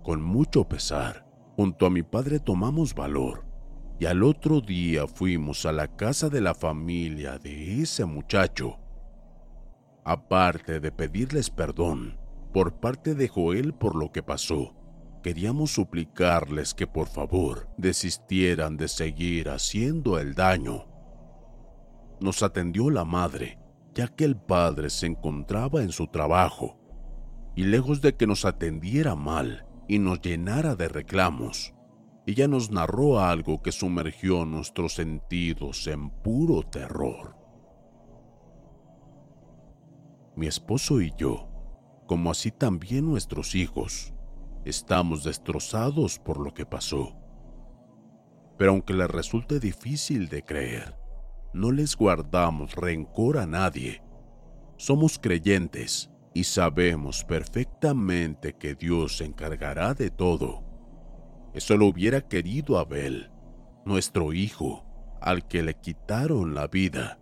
Con 0.02 0.22
mucho 0.22 0.68
pesar, 0.68 1.26
junto 1.56 1.86
a 1.86 1.90
mi 1.90 2.02
padre 2.02 2.40
tomamos 2.40 2.94
valor 2.94 3.44
y 4.00 4.06
al 4.06 4.24
otro 4.24 4.60
día 4.60 5.06
fuimos 5.06 5.64
a 5.64 5.72
la 5.72 5.88
casa 5.88 6.28
de 6.28 6.40
la 6.40 6.54
familia 6.54 7.38
de 7.38 7.82
ese 7.82 8.04
muchacho. 8.04 8.78
Aparte 10.04 10.80
de 10.80 10.90
pedirles 10.90 11.50
perdón 11.50 12.18
por 12.56 12.80
parte 12.80 13.14
de 13.14 13.28
Joel 13.28 13.74
por 13.74 13.94
lo 13.94 14.10
que 14.12 14.22
pasó, 14.22 14.74
queríamos 15.22 15.72
suplicarles 15.72 16.72
que 16.72 16.86
por 16.86 17.06
favor 17.06 17.68
desistieran 17.76 18.78
de 18.78 18.88
seguir 18.88 19.50
haciendo 19.50 20.18
el 20.18 20.34
daño. 20.34 20.86
Nos 22.18 22.42
atendió 22.42 22.88
la 22.88 23.04
madre, 23.04 23.58
ya 23.94 24.08
que 24.08 24.24
el 24.24 24.38
padre 24.38 24.88
se 24.88 25.04
encontraba 25.04 25.82
en 25.82 25.92
su 25.92 26.06
trabajo, 26.06 26.78
y 27.54 27.64
lejos 27.64 28.00
de 28.00 28.16
que 28.16 28.26
nos 28.26 28.46
atendiera 28.46 29.14
mal 29.14 29.66
y 29.86 29.98
nos 29.98 30.22
llenara 30.22 30.76
de 30.76 30.88
reclamos, 30.88 31.74
ella 32.26 32.48
nos 32.48 32.70
narró 32.70 33.20
algo 33.20 33.60
que 33.60 33.70
sumergió 33.70 34.46
nuestros 34.46 34.94
sentidos 34.94 35.86
en 35.88 36.08
puro 36.08 36.62
terror. 36.62 37.36
Mi 40.36 40.46
esposo 40.46 41.02
y 41.02 41.12
yo, 41.18 41.50
como 42.06 42.30
así 42.30 42.50
también 42.50 43.06
nuestros 43.06 43.54
hijos, 43.54 44.14
estamos 44.64 45.24
destrozados 45.24 46.18
por 46.18 46.38
lo 46.38 46.54
que 46.54 46.66
pasó. 46.66 47.16
Pero 48.58 48.70
aunque 48.70 48.94
les 48.94 49.08
resulte 49.08 49.60
difícil 49.60 50.28
de 50.28 50.42
creer, 50.42 50.96
no 51.52 51.72
les 51.72 51.96
guardamos 51.96 52.74
rencor 52.74 53.38
a 53.38 53.46
nadie. 53.46 54.02
Somos 54.76 55.18
creyentes 55.18 56.10
y 56.34 56.44
sabemos 56.44 57.24
perfectamente 57.24 58.54
que 58.54 58.74
Dios 58.74 59.18
se 59.18 59.24
encargará 59.24 59.94
de 59.94 60.10
todo 60.10 60.66
eso 61.56 61.78
lo 61.78 61.86
hubiera 61.86 62.20
querido 62.20 62.78
Abel, 62.78 63.30
nuestro 63.86 64.34
hijo, 64.34 64.84
al 65.22 65.48
que 65.48 65.62
le 65.62 65.72
quitaron 65.72 66.54
la 66.54 66.66
vida. 66.66 67.18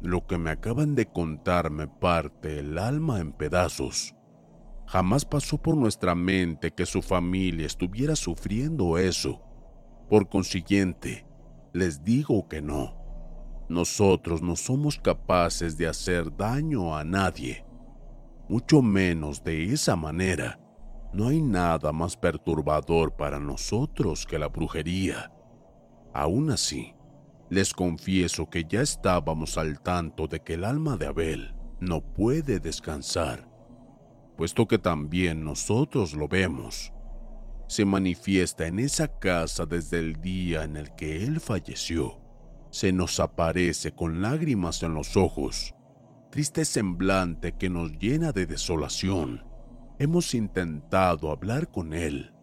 Lo 0.00 0.26
que 0.26 0.38
me 0.38 0.50
acaban 0.50 0.94
de 0.94 1.06
contar 1.06 1.70
me 1.70 1.88
parte 1.88 2.60
el 2.60 2.78
alma 2.78 3.18
en 3.18 3.32
pedazos. 3.32 4.14
Jamás 4.86 5.24
pasó 5.24 5.58
por 5.58 5.76
nuestra 5.76 6.14
mente 6.14 6.70
que 6.70 6.86
su 6.86 7.02
familia 7.02 7.66
estuviera 7.66 8.14
sufriendo 8.14 8.96
eso. 8.96 9.42
Por 10.08 10.28
consiguiente, 10.28 11.26
les 11.72 12.02
digo 12.04 12.48
que 12.48 12.62
no. 12.62 12.96
Nosotros 13.68 14.40
no 14.40 14.56
somos 14.56 14.98
capaces 14.98 15.76
de 15.76 15.88
hacer 15.88 16.34
daño 16.34 16.96
a 16.96 17.04
nadie, 17.04 17.66
mucho 18.48 18.80
menos 18.80 19.44
de 19.44 19.72
esa 19.72 19.94
manera. 19.94 20.58
No 21.12 21.28
hay 21.28 21.42
nada 21.42 21.92
más 21.92 22.16
perturbador 22.16 23.16
para 23.16 23.38
nosotros 23.38 24.24
que 24.24 24.38
la 24.38 24.48
brujería. 24.48 25.32
Aún 26.14 26.50
así, 26.50 26.94
les 27.50 27.72
confieso 27.72 28.48
que 28.50 28.64
ya 28.64 28.82
estábamos 28.82 29.58
al 29.58 29.80
tanto 29.80 30.26
de 30.26 30.40
que 30.40 30.54
el 30.54 30.64
alma 30.64 30.96
de 30.96 31.06
Abel 31.06 31.54
no 31.80 32.00
puede 32.00 32.60
descansar, 32.60 33.48
puesto 34.36 34.66
que 34.66 34.78
también 34.78 35.44
nosotros 35.44 36.14
lo 36.14 36.28
vemos. 36.28 36.92
Se 37.66 37.84
manifiesta 37.84 38.66
en 38.66 38.78
esa 38.78 39.08
casa 39.18 39.66
desde 39.66 39.98
el 39.98 40.20
día 40.20 40.64
en 40.64 40.76
el 40.76 40.94
que 40.94 41.24
él 41.24 41.40
falleció. 41.40 42.20
Se 42.70 42.92
nos 42.92 43.20
aparece 43.20 43.92
con 43.92 44.22
lágrimas 44.22 44.82
en 44.82 44.94
los 44.94 45.16
ojos 45.16 45.74
triste 46.30 46.64
semblante 46.64 47.52
que 47.52 47.70
nos 47.70 47.92
llena 47.98 48.32
de 48.32 48.46
desolación. 48.46 49.44
Hemos 49.98 50.34
intentado 50.34 51.30
hablar 51.30 51.70
con 51.70 51.94
él, 51.94 52.34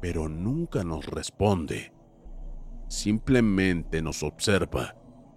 pero 0.00 0.28
nunca 0.28 0.84
nos 0.84 1.06
responde. 1.06 1.92
Simplemente 2.88 4.02
nos 4.02 4.22
observa, 4.22 4.96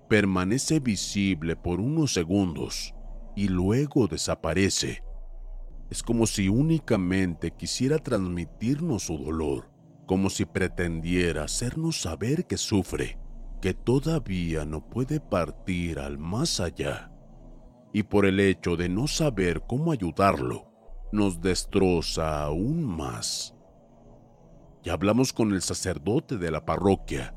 permanece 0.10 0.80
visible 0.80 1.56
por 1.56 1.80
unos 1.80 2.14
segundos 2.14 2.94
y 3.36 3.48
luego 3.48 4.08
desaparece. 4.08 5.04
Es 5.90 6.04
como 6.04 6.28
si 6.28 6.50
únicamente 6.50 7.52
quisiera 7.52 7.98
transmitirnos 7.98 9.04
su 9.04 9.18
dolor, 9.18 9.72
como 10.06 10.30
si 10.30 10.46
pretendiera 10.46 11.44
hacernos 11.44 12.02
saber 12.02 12.46
que 12.46 12.58
sufre, 12.58 13.20
que 13.62 13.74
todavía 13.74 14.66
no 14.66 14.90
puede 14.90 15.20
partir 15.20 16.00
al 16.00 16.18
más 16.18 16.60
allá. 16.60 17.12
Y 17.94 18.04
por 18.04 18.26
el 18.26 18.40
hecho 18.40 18.76
de 18.76 18.90
no 18.90 19.08
saber 19.08 19.64
cómo 19.68 19.92
ayudarlo, 19.92 20.72
nos 21.12 21.42
destroza 21.42 22.44
aún 22.44 22.84
más. 22.84 23.57
Ya 24.88 24.94
hablamos 24.94 25.34
con 25.34 25.52
el 25.52 25.62
sacerdote 25.62 26.38
de 26.38 26.50
la 26.50 26.64
parroquia, 26.64 27.36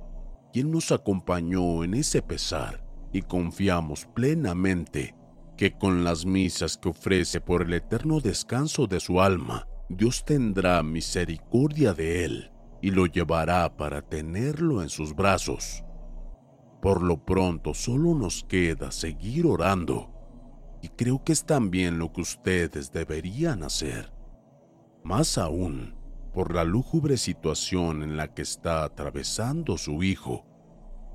quien 0.53 0.71
nos 0.71 0.93
acompañó 0.93 1.83
en 1.83 1.95
ese 1.95 2.23
pesar, 2.23 2.87
y 3.13 3.23
confiamos 3.23 4.07
plenamente 4.15 5.17
que 5.57 5.77
con 5.77 6.05
las 6.05 6.25
misas 6.25 6.77
que 6.77 6.91
ofrece 6.91 7.41
por 7.41 7.63
el 7.63 7.75
eterno 7.75 8.21
descanso 8.21 8.87
de 8.87 9.01
su 9.01 9.21
alma, 9.21 9.67
Dios 9.89 10.25
tendrá 10.25 10.81
misericordia 10.85 11.93
de 11.93 12.25
él 12.25 12.53
y 12.83 12.93
lo 12.93 13.07
llevará 13.07 13.77
para 13.77 14.01
tenerlo 14.01 14.81
en 14.81 14.89
sus 14.89 15.13
brazos. 15.13 15.83
Por 16.81 17.03
lo 17.03 17.25
pronto 17.25 17.75
solo 17.75 18.15
nos 18.15 18.45
queda 18.45 18.93
seguir 18.93 19.45
orando 19.47 20.09
y 20.83 20.89
creo 20.91 21.25
que 21.25 21.33
es 21.33 21.45
también 21.45 21.99
lo 21.99 22.13
que 22.13 22.21
ustedes 22.21 22.93
deberían 22.93 23.65
hacer. 23.65 24.13
Más 25.03 25.37
aún, 25.37 25.99
por 26.33 26.55
la 26.55 26.65
lúgubre 26.65 27.17
situación 27.17 28.03
en 28.03 28.17
la 28.17 28.33
que 28.33 28.43
está 28.43 28.85
atravesando 28.85 29.77
su 29.77 30.03
hijo, 30.03 30.47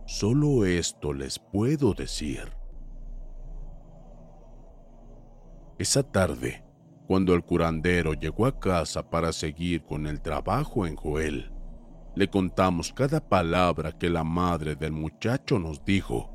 solo 0.05 0.65
esto 0.65 1.13
les 1.13 1.39
puedo 1.39 1.93
decir. 1.93 2.51
Esa 5.77 6.03
tarde, 6.03 6.63
cuando 7.07 7.33
el 7.33 7.43
curandero 7.43 8.13
llegó 8.13 8.45
a 8.45 8.59
casa 8.59 9.09
para 9.09 9.31
seguir 9.31 9.85
con 9.85 10.07
el 10.07 10.21
trabajo 10.21 10.85
en 10.85 10.95
Joel, 10.95 11.51
le 12.15 12.29
contamos 12.29 12.93
cada 12.93 13.19
palabra 13.19 13.91
que 13.91 14.09
la 14.09 14.23
madre 14.23 14.75
del 14.75 14.91
muchacho 14.91 15.59
nos 15.59 15.83
dijo. 15.83 16.31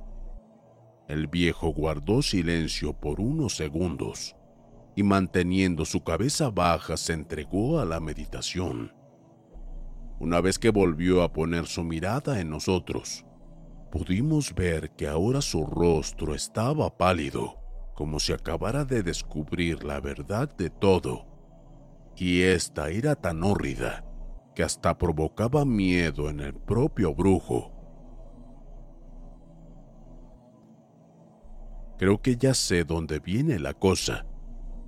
El 1.08 1.26
viejo 1.26 1.68
guardó 1.68 2.22
silencio 2.22 2.92
por 2.92 3.20
unos 3.20 3.56
segundos 3.56 4.36
y 5.00 5.02
manteniendo 5.02 5.86
su 5.86 6.04
cabeza 6.04 6.50
baja 6.50 6.98
se 6.98 7.14
entregó 7.14 7.80
a 7.80 7.86
la 7.86 8.00
meditación. 8.00 8.92
Una 10.18 10.42
vez 10.42 10.58
que 10.58 10.68
volvió 10.68 11.22
a 11.22 11.32
poner 11.32 11.64
su 11.64 11.82
mirada 11.84 12.38
en 12.38 12.50
nosotros, 12.50 13.24
pudimos 13.90 14.54
ver 14.54 14.90
que 14.90 15.08
ahora 15.08 15.40
su 15.40 15.64
rostro 15.64 16.34
estaba 16.34 16.98
pálido, 16.98 17.56
como 17.94 18.20
si 18.20 18.34
acabara 18.34 18.84
de 18.84 19.02
descubrir 19.02 19.84
la 19.84 20.00
verdad 20.00 20.54
de 20.54 20.68
todo. 20.68 21.24
Y 22.14 22.42
esta 22.42 22.90
era 22.90 23.14
tan 23.14 23.42
hórrida 23.42 24.04
que 24.54 24.62
hasta 24.62 24.98
provocaba 24.98 25.64
miedo 25.64 26.28
en 26.28 26.40
el 26.40 26.52
propio 26.52 27.14
brujo. 27.14 27.72
Creo 31.96 32.20
que 32.20 32.36
ya 32.36 32.52
sé 32.52 32.84
dónde 32.84 33.18
viene 33.18 33.58
la 33.58 33.72
cosa, 33.72 34.26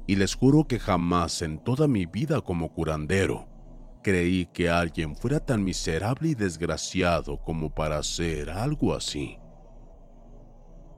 y 0.06 0.16
les 0.16 0.34
juro 0.34 0.64
que 0.64 0.78
jamás 0.78 1.42
en 1.42 1.58
toda 1.58 1.86
mi 1.88 2.06
vida 2.06 2.40
como 2.40 2.72
curandero 2.72 3.48
creí 4.02 4.46
que 4.46 4.68
alguien 4.68 5.14
fuera 5.14 5.40
tan 5.40 5.64
miserable 5.64 6.30
y 6.30 6.34
desgraciado 6.34 7.40
como 7.42 7.72
para 7.72 7.98
hacer 7.98 8.50
algo 8.50 8.94
así. 8.94 9.38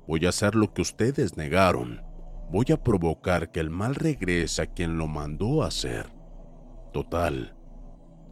Voy 0.07 0.27
a 0.27 0.31
hacer 0.31 0.55
lo 0.55 0.73
que 0.73 0.83
ustedes 0.83 1.37
negaron. 1.37 2.03
Voy 2.51 2.67
a 2.73 2.83
provocar 2.83 3.51
que 3.53 3.61
el 3.61 3.71
mal 3.71 3.95
regrese 3.95 4.63
a 4.63 4.67
quien 4.67 4.99
lo 4.99 5.07
mandó 5.07 5.63
a 5.63 5.69
hacer. 5.69 6.11
Total, 6.93 7.57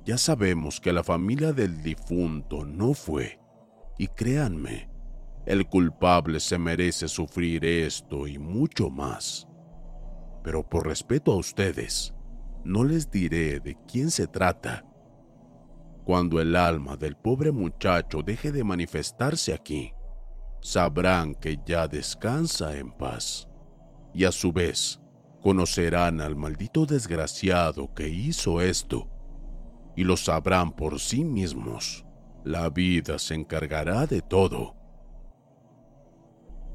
ya 0.04 0.18
sabemos 0.18 0.80
que 0.80 0.92
la 0.92 1.02
familia 1.02 1.52
del 1.52 1.82
difunto 1.82 2.64
no 2.64 2.94
fue. 2.94 3.40
Y 3.98 4.08
créanme, 4.08 4.90
el 5.46 5.66
culpable 5.66 6.40
se 6.40 6.58
merece 6.58 7.08
sufrir 7.08 7.64
esto 7.64 8.26
y 8.26 8.38
mucho 8.38 8.90
más. 8.90 9.48
Pero 10.42 10.68
por 10.68 10.87
respeto 10.87 11.33
a 11.33 11.37
ustedes, 11.37 12.14
no 12.64 12.85
les 12.85 13.11
diré 13.11 13.61
de 13.61 13.76
quién 13.87 14.11
se 14.11 14.26
trata. 14.26 14.85
Cuando 16.05 16.40
el 16.40 16.57
alma 16.57 16.96
del 16.96 17.16
pobre 17.16 17.52
muchacho 17.52 18.22
deje 18.22 18.50
de 18.50 18.64
manifestarse 18.64 19.55
aquí, 19.55 19.92
sabrán 20.61 21.35
que 21.35 21.59
ya 21.64 21.87
descansa 21.87 22.76
en 22.76 22.90
paz. 22.92 23.48
Y 24.12 24.24
a 24.24 24.33
su 24.33 24.52
vez, 24.52 25.00
conocerán 25.40 26.20
al 26.20 26.37
maldito 26.37 26.87
desgraciado 26.87 27.94
que 27.94 28.09
hizo 28.09 28.61
esto, 28.61 29.09
y 29.96 30.05
lo 30.05 30.16
sabrán 30.16 30.72
por 30.72 30.98
sí 30.98 31.24
mismos. 31.24 32.05
La 32.44 32.68
vida 32.68 33.18
se 33.18 33.35
encargará 33.35 34.07
de 34.07 34.20
todo 34.20 34.83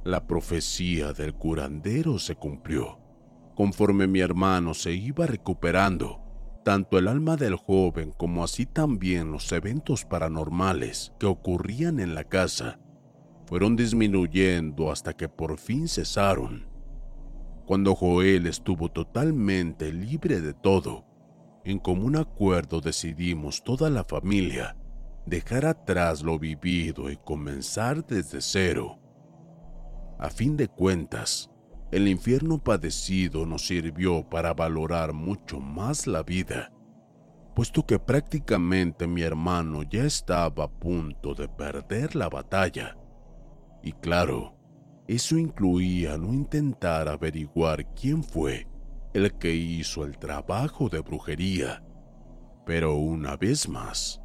la 0.08 0.26
profecía 0.26 1.12
del 1.12 1.34
curandero 1.34 2.18
se 2.18 2.34
cumplió. 2.36 2.98
Conforme 3.58 4.06
mi 4.06 4.20
hermano 4.20 4.76
se 4.76 4.94
iba 4.94 5.26
recuperando, 5.26 6.22
tanto 6.64 7.00
el 7.00 7.08
alma 7.08 7.38
del 7.38 7.56
joven 7.56 8.12
como 8.16 8.44
así 8.44 8.68
también 8.68 9.32
los 9.32 9.52
eventos 9.52 10.06
paranormales 10.06 11.12
que 11.18 11.26
ocurrían 11.26 12.00
en 12.00 12.14
la 12.14 12.24
casa 12.24 12.80
fueron 13.48 13.76
disminuyendo 13.76 14.92
hasta 14.92 15.14
que 15.14 15.28
por 15.28 15.58
fin 15.58 15.88
cesaron. 15.88 16.68
Cuando 17.66 17.96
Joel 17.96 18.46
estuvo 18.46 18.92
totalmente 18.92 19.92
libre 19.92 20.40
de 20.40 20.54
todo, 20.54 21.08
en 21.64 21.80
común 21.80 22.16
acuerdo 22.16 22.80
decidimos 22.80 23.64
toda 23.64 23.90
la 23.90 24.04
familia 24.04 24.78
dejar 25.26 25.66
atrás 25.66 26.22
lo 26.22 26.38
vivido 26.38 27.10
y 27.10 27.18
comenzar 27.18 28.06
desde 28.06 28.40
cero. 28.40 29.00
A 30.20 30.30
fin 30.30 30.56
de 30.56 30.68
cuentas, 30.68 31.50
el 31.92 32.08
infierno 32.08 32.58
padecido 32.58 33.46
nos 33.46 33.68
sirvió 33.68 34.28
para 34.28 34.54
valorar 34.54 35.14
mucho 35.14 35.60
más 35.60 36.08
la 36.08 36.24
vida, 36.24 36.72
puesto 37.56 37.86
que 37.86 38.00
prácticamente 38.00 39.08
mi 39.08 39.22
hermano 39.22 39.84
ya 39.84 40.04
estaba 40.04 40.66
a 40.66 40.68
punto 40.68 41.34
de 41.34 41.48
perder 41.48 42.16
la 42.16 42.30
batalla. 42.30 42.98
Y 43.82 43.94
claro, 43.94 44.56
eso 45.08 45.38
incluía 45.38 46.18
no 46.18 46.34
intentar 46.34 47.08
averiguar 47.08 47.94
quién 47.94 48.24
fue 48.24 48.68
el 49.14 49.34
que 49.38 49.56
hizo 49.56 50.04
el 50.04 50.18
trabajo 50.18 50.90
de 50.90 51.00
brujería. 51.00 51.84
Pero 52.66 52.96
una 52.96 53.38
vez 53.38 53.70
más, 53.70 54.22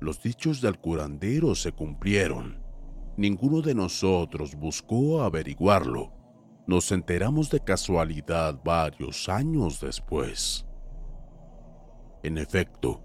los 0.00 0.22
dichos 0.22 0.60
del 0.60 0.78
curandero 0.78 1.54
se 1.54 1.72
cumplieron 1.72 2.64
Ninguno 3.16 3.62
de 3.62 3.76
nosotros 3.76 4.56
buscó 4.56 5.22
averiguarlo. 5.22 6.12
Nos 6.66 6.92
enteramos 6.92 7.50
de 7.50 7.60
casualidad 7.60 8.60
varios 8.64 9.28
años 9.28 9.80
después. 9.80 10.66
En 12.22 12.38
efecto, 12.38 13.02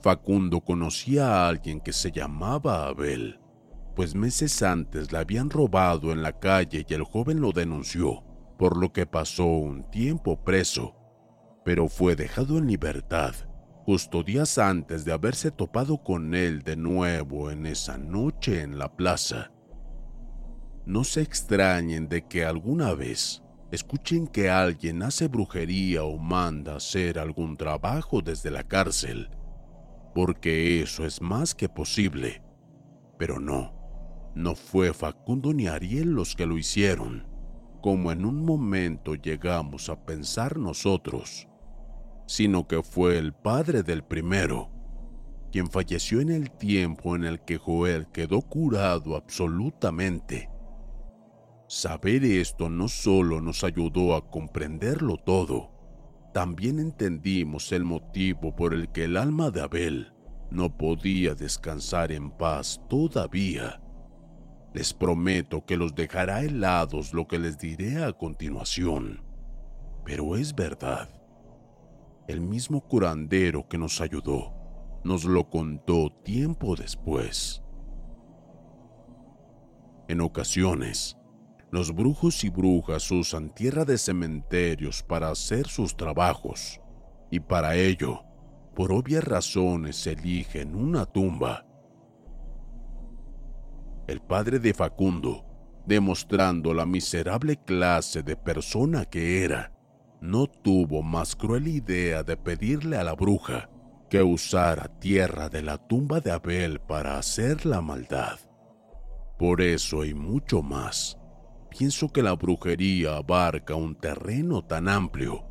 Facundo 0.00 0.60
conocía 0.60 1.28
a 1.28 1.48
alguien 1.48 1.80
que 1.80 1.92
se 1.92 2.12
llamaba 2.12 2.86
Abel, 2.86 3.40
pues 3.96 4.14
meses 4.14 4.62
antes 4.62 5.12
la 5.12 5.20
habían 5.20 5.50
robado 5.50 6.12
en 6.12 6.22
la 6.22 6.38
calle 6.38 6.84
y 6.88 6.94
el 6.94 7.04
joven 7.04 7.40
lo 7.40 7.52
denunció, 7.52 8.22
por 8.58 8.76
lo 8.76 8.92
que 8.92 9.06
pasó 9.06 9.46
un 9.46 9.90
tiempo 9.90 10.42
preso, 10.42 10.94
pero 11.64 11.88
fue 11.88 12.16
dejado 12.16 12.58
en 12.58 12.66
libertad 12.66 13.34
justo 13.90 14.22
días 14.22 14.58
antes 14.58 15.04
de 15.04 15.12
haberse 15.12 15.50
topado 15.50 15.98
con 15.98 16.34
él 16.34 16.62
de 16.62 16.76
nuevo 16.76 17.50
en 17.50 17.66
esa 17.66 17.98
noche 17.98 18.62
en 18.62 18.78
la 18.78 18.94
plaza. 18.94 19.50
No 20.86 21.04
se 21.04 21.22
extrañen 21.22 22.08
de 22.08 22.26
que 22.26 22.44
alguna 22.44 22.94
vez 22.94 23.42
escuchen 23.70 24.26
que 24.26 24.50
alguien 24.50 25.02
hace 25.02 25.28
brujería 25.28 26.04
o 26.04 26.18
manda 26.18 26.76
hacer 26.76 27.18
algún 27.18 27.56
trabajo 27.56 28.20
desde 28.20 28.50
la 28.50 28.64
cárcel, 28.64 29.30
porque 30.14 30.82
eso 30.82 31.04
es 31.04 31.20
más 31.20 31.54
que 31.54 31.68
posible. 31.68 32.42
Pero 33.18 33.38
no, 33.38 33.72
no 34.34 34.54
fue 34.54 34.92
Facundo 34.92 35.52
ni 35.52 35.68
Ariel 35.68 36.10
los 36.10 36.34
que 36.34 36.46
lo 36.46 36.58
hicieron, 36.58 37.26
como 37.80 38.10
en 38.10 38.24
un 38.24 38.44
momento 38.44 39.14
llegamos 39.14 39.88
a 39.88 40.04
pensar 40.04 40.58
nosotros 40.58 41.46
sino 42.30 42.68
que 42.68 42.84
fue 42.84 43.18
el 43.18 43.32
padre 43.32 43.82
del 43.82 44.04
primero, 44.04 44.70
quien 45.50 45.68
falleció 45.68 46.20
en 46.20 46.30
el 46.30 46.52
tiempo 46.52 47.16
en 47.16 47.24
el 47.24 47.40
que 47.40 47.58
Joel 47.58 48.06
quedó 48.12 48.40
curado 48.40 49.16
absolutamente. 49.16 50.48
Saber 51.70 52.24
esto 52.24 52.68
no 52.68 52.88
solo 52.88 53.40
nos 53.40 53.62
ayudó 53.62 54.16
a 54.16 54.28
comprenderlo 54.28 55.18
todo, 55.18 55.70
también 56.34 56.80
entendimos 56.80 57.70
el 57.70 57.84
motivo 57.84 58.56
por 58.56 58.74
el 58.74 58.90
que 58.90 59.04
el 59.04 59.16
alma 59.16 59.52
de 59.52 59.60
Abel 59.60 60.12
no 60.50 60.76
podía 60.76 61.36
descansar 61.36 62.10
en 62.10 62.32
paz 62.32 62.80
todavía. 62.88 63.80
Les 64.74 64.92
prometo 64.92 65.64
que 65.64 65.76
los 65.76 65.94
dejará 65.94 66.42
helados 66.42 67.14
lo 67.14 67.28
que 67.28 67.38
les 67.38 67.56
diré 67.56 68.02
a 68.02 68.12
continuación. 68.14 69.22
Pero 70.04 70.34
es 70.34 70.52
verdad. 70.52 71.08
El 72.26 72.40
mismo 72.40 72.80
curandero 72.80 73.68
que 73.68 73.78
nos 73.78 74.00
ayudó 74.00 74.52
nos 75.04 75.24
lo 75.24 75.48
contó 75.48 76.10
tiempo 76.24 76.74
después. 76.74 77.62
En 80.08 80.20
ocasiones, 80.20 81.16
los 81.70 81.94
brujos 81.94 82.42
y 82.44 82.48
brujas 82.48 83.10
usan 83.10 83.54
tierra 83.54 83.84
de 83.84 83.96
cementerios 83.96 85.02
para 85.02 85.30
hacer 85.30 85.68
sus 85.68 85.96
trabajos, 85.96 86.80
y 87.30 87.40
para 87.40 87.76
ello, 87.76 88.24
por 88.74 88.92
obvias 88.92 89.24
razones, 89.24 90.06
eligen 90.06 90.74
una 90.74 91.06
tumba. 91.06 91.66
El 94.08 94.20
padre 94.20 94.58
de 94.58 94.74
Facundo, 94.74 95.44
demostrando 95.86 96.74
la 96.74 96.86
miserable 96.86 97.56
clase 97.56 98.22
de 98.22 98.36
persona 98.36 99.04
que 99.04 99.44
era, 99.44 99.72
no 100.20 100.46
tuvo 100.46 101.02
más 101.02 101.36
cruel 101.36 101.68
idea 101.68 102.22
de 102.22 102.36
pedirle 102.36 102.96
a 102.96 103.04
la 103.04 103.14
bruja 103.14 103.70
que 104.10 104.22
usara 104.22 104.88
tierra 104.98 105.48
de 105.48 105.62
la 105.62 105.78
tumba 105.78 106.20
de 106.20 106.32
Abel 106.32 106.80
para 106.80 107.16
hacer 107.16 107.64
la 107.64 107.80
maldad. 107.80 108.40
Por 109.38 109.60
eso 109.62 110.04
y 110.04 110.12
mucho 110.12 110.62
más, 110.62 111.19
pienso 111.70 112.12
que 112.12 112.22
la 112.22 112.34
brujería 112.34 113.16
abarca 113.16 113.74
un 113.74 113.94
terreno 113.94 114.62
tan 114.64 114.88
amplio 114.88 115.44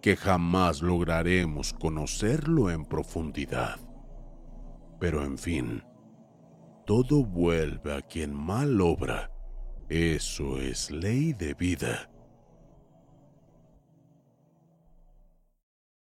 que 0.00 0.16
jamás 0.16 0.82
lograremos 0.82 1.72
conocerlo 1.72 2.70
en 2.70 2.84
profundidad. 2.84 3.80
Pero 5.00 5.24
en 5.24 5.38
fin, 5.38 5.82
todo 6.86 7.24
vuelve 7.24 7.94
a 7.94 8.02
quien 8.02 8.34
mal 8.34 8.80
obra. 8.80 9.30
Eso 9.88 10.60
es 10.60 10.90
ley 10.90 11.32
de 11.32 11.54
vida. 11.54 12.10